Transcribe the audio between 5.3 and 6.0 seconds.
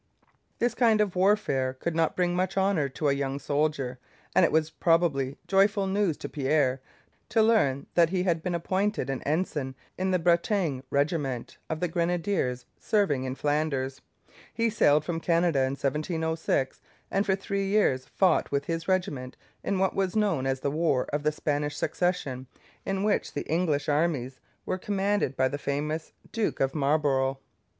joyful